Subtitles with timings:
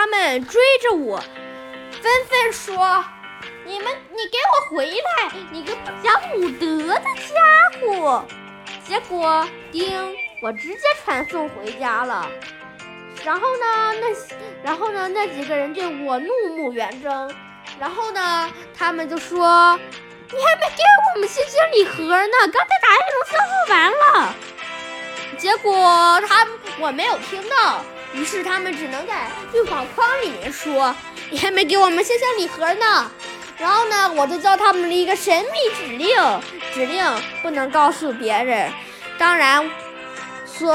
[0.00, 1.22] 他们追着我，
[2.00, 3.04] 纷纷说
[3.66, 5.30] ：“你们，你给我回来！
[5.50, 8.24] 你个不讲武德的家伙！”
[8.82, 12.26] 结果，叮，我直接传送回家了。
[13.22, 14.06] 然后呢，那
[14.62, 17.34] 然后呢，那几个人对我怒目圆睁。
[17.78, 19.78] 然后呢，他们就说
[20.32, 20.82] ：“你还没给
[21.12, 24.34] 我们星星礼盒呢，刚才打野龙消耗完了。”
[25.36, 26.46] 结果他
[26.78, 30.94] 我没有听到，于是他们只能在对话框里面说
[31.30, 33.10] ：“你还没给我们星星礼盒呢。”
[33.56, 36.16] 然后呢，我就教他们了一个神秘指令，
[36.72, 37.04] 指令
[37.42, 38.72] 不能告诉别人。
[39.18, 39.70] 当然，
[40.46, 40.74] 所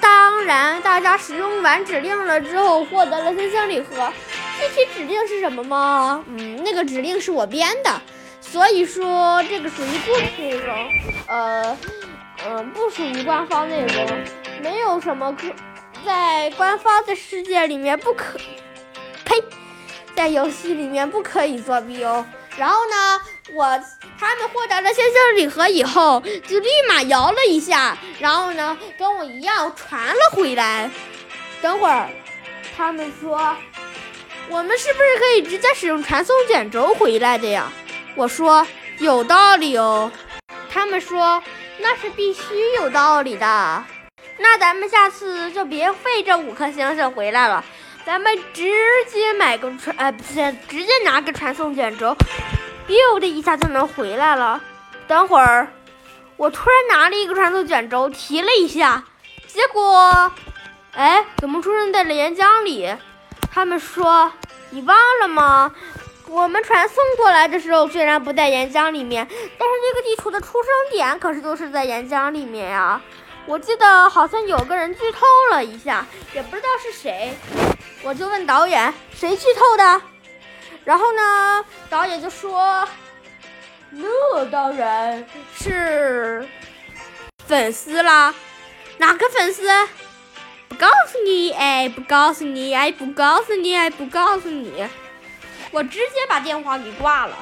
[0.00, 4.12] 当然大家使用完指令了之后，获得了星星礼盒。
[4.58, 6.24] 具体指令是什么吗？
[6.28, 8.00] 嗯，那个指令是我编的，
[8.40, 10.76] 所以说这个属于故事内容。
[11.26, 11.76] 呃。
[12.44, 14.24] 嗯，不属于官方内容，
[14.62, 15.46] 没有什么可
[16.04, 18.38] 在官方的世界里面不可，
[19.24, 19.42] 呸，
[20.14, 22.24] 在游戏里面不可以作弊哦。
[22.56, 23.20] 然后呢，
[23.54, 23.64] 我
[24.18, 30.90] 他们获得了星星礼盒以后，就立马摇了一下，然后呢，跟我一样传了回来。
[31.60, 32.10] 等会儿，
[32.76, 33.56] 他们说，
[34.48, 37.72] 我们是不是可以直接使用传送卷轴回来的呀？
[38.14, 38.66] 我说
[38.98, 40.10] 有道理哦。
[40.70, 41.42] 他们说。
[41.78, 42.42] 那是必须
[42.76, 43.84] 有道理的，
[44.38, 47.64] 那咱们下次就别费这五颗星星回来了，
[48.04, 48.62] 咱们直
[49.08, 52.16] 接买个传，呃，不是，直接拿个传送卷轴
[52.88, 54.60] ，biu 的一下就能回来了。
[55.06, 55.68] 等会儿，
[56.36, 59.04] 我突然拿了一个传送卷轴，提了一下，
[59.46, 60.32] 结果，
[60.92, 62.92] 哎，怎么出现在了岩浆里？
[63.52, 64.32] 他们说，
[64.70, 65.72] 你忘了吗？
[66.28, 73.00] 我们传送过来的时候，虽然不在岩浆里面，但是这个地图的出生点可是都是在岩浆里面呀。
[73.46, 77.34] 我记得好像有个人剧透了一下，也不知道是谁，
[78.02, 80.02] 我就问导演谁剧透的，
[80.84, 82.86] 然后呢，导演就说，
[83.90, 85.26] 那当然
[85.56, 86.48] 是
[87.46, 88.32] 粉丝啦，
[88.98, 89.68] 哪个粉丝？
[90.68, 94.86] 不告诉你，哎，不告诉你，哎，不告诉你，哎，不告诉你。
[95.70, 97.36] 我直接把电话给挂了，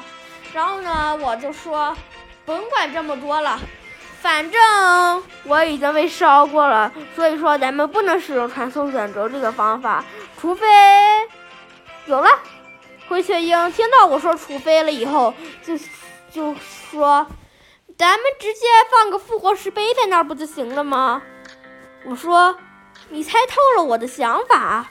[0.51, 1.95] 然后呢，我就说，
[2.45, 3.59] 甭管这么多了，
[4.21, 10.05] 反正我已经被烧过了，所以说咱们不能使用传送卷轴这个方法，
[10.39, 10.67] 除非
[12.05, 12.29] 有了。
[13.09, 15.33] 灰雀鹰听到我说“除非”了以后，
[15.63, 15.75] 就
[16.31, 16.55] 就
[16.91, 17.25] 说，
[17.97, 21.21] 咱们直接放个复活石碑在那儿不就行了吗？
[22.05, 22.55] 我说，
[23.09, 24.90] 你猜透了我的想法。